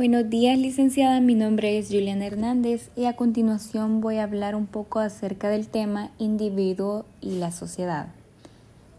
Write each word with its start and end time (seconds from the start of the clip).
Buenos 0.00 0.30
días, 0.30 0.58
licenciada. 0.58 1.20
Mi 1.20 1.34
nombre 1.34 1.76
es 1.76 1.88
Juliana 1.88 2.24
Hernández 2.24 2.88
y 2.96 3.04
a 3.04 3.16
continuación 3.16 4.00
voy 4.00 4.16
a 4.16 4.22
hablar 4.22 4.54
un 4.54 4.66
poco 4.66 4.98
acerca 4.98 5.50
del 5.50 5.68
tema 5.68 6.10
individuo 6.16 7.04
y 7.20 7.32
la 7.32 7.52
sociedad. 7.52 8.08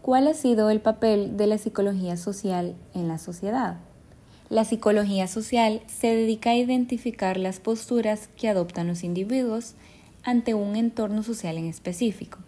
¿Cuál 0.00 0.28
ha 0.28 0.34
sido 0.34 0.70
el 0.70 0.80
papel 0.80 1.36
de 1.36 1.48
la 1.48 1.58
psicología 1.58 2.16
social 2.16 2.76
en 2.94 3.08
la 3.08 3.18
sociedad? 3.18 3.78
La 4.48 4.64
psicología 4.64 5.26
social 5.26 5.82
se 5.88 6.14
dedica 6.14 6.50
a 6.50 6.56
identificar 6.56 7.36
las 7.36 7.58
posturas 7.58 8.28
que 8.36 8.48
adoptan 8.48 8.86
los 8.86 9.02
individuos 9.02 9.74
ante 10.22 10.54
un 10.54 10.76
entorno 10.76 11.24
social 11.24 11.58
en 11.58 11.64
específico, 11.64 12.38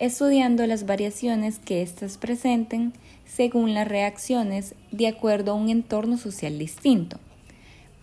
estudiando 0.00 0.66
las 0.66 0.84
variaciones 0.84 1.60
que 1.60 1.80
éstas 1.80 2.18
presenten 2.18 2.92
según 3.24 3.72
las 3.72 3.86
reacciones 3.86 4.74
de 4.90 5.06
acuerdo 5.06 5.52
a 5.52 5.54
un 5.54 5.68
entorno 5.68 6.18
social 6.18 6.58
distinto 6.58 7.20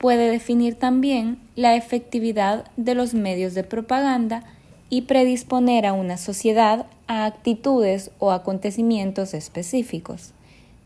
puede 0.02 0.32
definir 0.32 0.74
también 0.74 1.38
la 1.56 1.76
efectividad 1.76 2.66
de 2.76 2.96
los 2.96 3.14
medios 3.14 3.54
de 3.54 3.64
propaganda 3.64 4.44
y 4.90 5.04
predisponer 5.04 5.86
a 5.86 5.94
una 5.94 6.18
sociedad 6.18 6.88
a 7.06 7.26
actitudes 7.26 8.10
o 8.18 8.32
acontecimientos 8.32 9.36
específicos. 9.36 10.34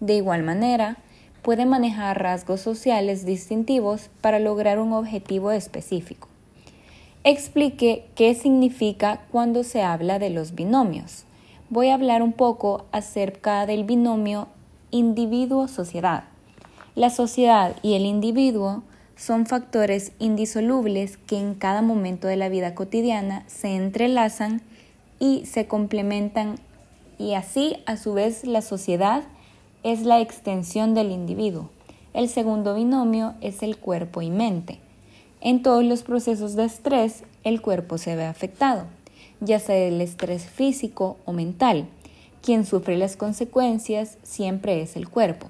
De 0.02 0.16
igual 0.16 0.44
manera, 0.44 0.98
puede 1.44 1.66
manejar 1.66 2.22
rasgos 2.22 2.60
sociales 2.60 3.26
distintivos 3.26 4.10
para 4.20 4.40
lograr 4.40 4.80
un 4.80 4.92
objetivo 4.92 5.52
específico. 5.52 6.28
Explique 7.24 8.04
qué 8.16 8.36
significa 8.36 9.22
cuando 9.32 9.64
se 9.64 9.82
habla 9.82 10.20
de 10.20 10.30
los 10.30 10.56
binomios. 10.56 11.24
Voy 11.70 11.88
a 11.88 11.94
hablar 11.94 12.22
un 12.22 12.34
poco 12.34 12.84
acerca 12.92 13.66
del 13.66 13.86
binomio 13.86 14.50
individuo-sociedad. 14.92 16.26
La 16.96 17.10
sociedad 17.10 17.78
y 17.82 17.94
el 17.94 18.06
individuo 18.06 18.84
son 19.16 19.46
factores 19.46 20.12
indisolubles 20.20 21.18
que 21.18 21.38
en 21.38 21.56
cada 21.56 21.82
momento 21.82 22.28
de 22.28 22.36
la 22.36 22.50
vida 22.50 22.76
cotidiana 22.76 23.44
se 23.48 23.76
entrelazan 23.76 24.62
y 25.20 25.46
se 25.46 25.68
complementan 25.68 26.60
y 27.18 27.34
así 27.34 27.78
a 27.86 27.98
su 27.98 28.14
vez 28.14 28.46
la 28.46 28.62
sociedad 28.62 29.24
es 29.84 30.02
la 30.02 30.20
extensión 30.20 30.94
del 30.94 31.12
individuo. 31.12 31.70
El 32.14 32.30
segundo 32.30 32.76
binomio 32.76 33.36
es 33.42 33.64
el 33.64 33.78
cuerpo 33.78 34.22
y 34.22 34.30
mente. 34.30 34.80
En 35.42 35.62
todos 35.62 35.84
los 35.84 36.04
procesos 36.04 36.56
de 36.56 36.66
estrés 36.66 37.24
el 37.44 37.62
cuerpo 37.62 37.98
se 37.98 38.16
ve 38.16 38.26
afectado, 38.26 38.86
ya 39.40 39.60
sea 39.60 39.78
el 39.78 40.02
estrés 40.02 40.46
físico 40.46 41.18
o 41.26 41.34
mental. 41.34 41.88
Quien 42.42 42.66
sufre 42.66 42.98
las 42.98 43.16
consecuencias 43.16 44.18
siempre 44.24 44.82
es 44.82 44.96
el 44.96 45.10
cuerpo. 45.10 45.50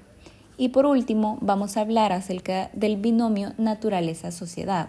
Y 0.58 0.70
por 0.70 0.86
último, 0.86 1.38
vamos 1.40 1.76
a 1.76 1.82
hablar 1.82 2.12
acerca 2.12 2.70
del 2.72 2.96
binomio 2.96 3.52
naturaleza-sociedad. 3.58 4.88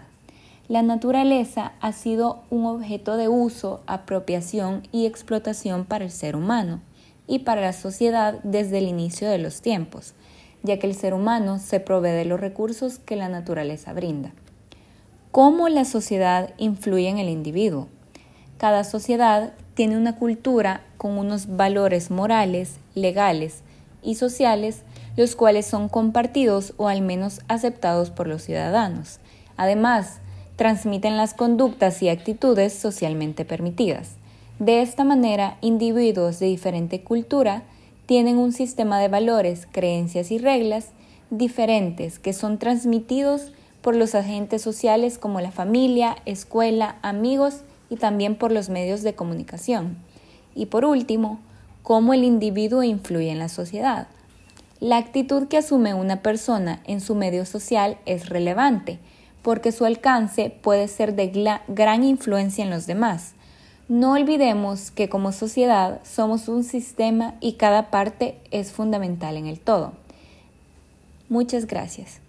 La 0.68 0.82
naturaleza 0.82 1.72
ha 1.80 1.92
sido 1.92 2.42
un 2.50 2.66
objeto 2.66 3.16
de 3.16 3.28
uso, 3.28 3.80
apropiación 3.86 4.82
y 4.92 5.06
explotación 5.06 5.84
para 5.84 6.04
el 6.04 6.10
ser 6.10 6.36
humano 6.36 6.80
y 7.26 7.40
para 7.40 7.60
la 7.60 7.72
sociedad 7.72 8.38
desde 8.42 8.78
el 8.78 8.88
inicio 8.88 9.28
de 9.28 9.38
los 9.38 9.60
tiempos, 9.60 10.14
ya 10.62 10.78
que 10.78 10.86
el 10.86 10.94
ser 10.94 11.14
humano 11.14 11.58
se 11.58 11.80
provee 11.80 12.10
de 12.10 12.24
los 12.24 12.40
recursos 12.40 12.98
que 12.98 13.16
la 13.16 13.28
naturaleza 13.28 13.92
brinda. 13.92 14.32
¿Cómo 15.32 15.68
la 15.68 15.84
sociedad 15.84 16.54
influye 16.56 17.08
en 17.08 17.18
el 17.18 17.28
individuo? 17.28 17.88
Cada 18.56 18.84
sociedad 18.84 19.52
tiene 19.74 19.96
una 19.96 20.16
cultura 20.16 20.82
con 20.96 21.16
unos 21.16 21.56
valores 21.56 22.10
morales, 22.10 22.78
legales 22.94 23.62
y 24.02 24.16
sociales 24.16 24.82
los 25.16 25.34
cuales 25.34 25.66
son 25.66 25.88
compartidos 25.88 26.74
o 26.76 26.86
al 26.88 27.02
menos 27.02 27.40
aceptados 27.48 28.10
por 28.10 28.28
los 28.28 28.42
ciudadanos. 28.42 29.18
Además, 29.56 30.20
transmiten 30.54 31.16
las 31.16 31.34
conductas 31.34 32.02
y 32.02 32.08
actitudes 32.08 32.72
socialmente 32.72 33.44
permitidas. 33.44 34.12
De 34.60 34.80
esta 34.80 35.04
manera, 35.04 35.56
individuos 35.60 36.38
de 36.38 36.46
diferente 36.46 37.02
cultura 37.02 37.64
tienen 38.06 38.38
un 38.38 38.52
sistema 38.52 39.00
de 39.00 39.08
valores, 39.08 39.66
creencias 39.70 40.30
y 40.30 40.38
reglas 40.38 40.90
diferentes 41.30 42.18
que 42.18 42.32
son 42.32 42.58
transmitidos 42.58 43.52
por 43.82 43.94
los 43.94 44.14
agentes 44.14 44.62
sociales 44.62 45.18
como 45.18 45.40
la 45.40 45.50
familia, 45.50 46.16
escuela, 46.26 46.96
amigos 47.02 47.62
y 47.90 47.96
también 47.96 48.34
por 48.34 48.50
los 48.52 48.68
medios 48.68 49.02
de 49.02 49.14
comunicación. 49.14 49.96
Y 50.54 50.66
por 50.66 50.84
último, 50.84 51.38
cómo 51.88 52.12
el 52.12 52.22
individuo 52.22 52.82
influye 52.82 53.30
en 53.30 53.38
la 53.38 53.48
sociedad. 53.48 54.08
La 54.78 54.98
actitud 54.98 55.48
que 55.48 55.56
asume 55.56 55.94
una 55.94 56.20
persona 56.20 56.82
en 56.84 57.00
su 57.00 57.14
medio 57.14 57.46
social 57.46 57.96
es 58.04 58.28
relevante, 58.28 58.98
porque 59.40 59.72
su 59.72 59.86
alcance 59.86 60.50
puede 60.50 60.86
ser 60.86 61.16
de 61.16 61.58
gran 61.66 62.04
influencia 62.04 62.62
en 62.62 62.68
los 62.68 62.86
demás. 62.86 63.32
No 63.88 64.12
olvidemos 64.12 64.90
que 64.90 65.08
como 65.08 65.32
sociedad 65.32 66.02
somos 66.04 66.48
un 66.48 66.62
sistema 66.62 67.36
y 67.40 67.54
cada 67.54 67.90
parte 67.90 68.38
es 68.50 68.70
fundamental 68.70 69.38
en 69.38 69.46
el 69.46 69.58
todo. 69.58 69.94
Muchas 71.30 71.66
gracias. 71.66 72.20